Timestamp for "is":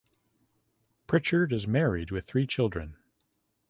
1.53-1.67